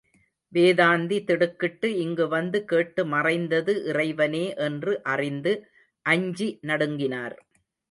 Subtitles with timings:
[0.53, 5.53] வேதாந்தி திடுக்கிட்டு இங்கு வந்து கேட்டு மறைந்தது இறைவனே என்று அறிந்து
[6.05, 7.37] அஞ்சி நடுங்கினார்.